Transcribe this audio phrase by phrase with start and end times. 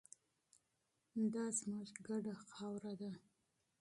[1.33, 3.11] دا زموږ ګډه خاوره ده.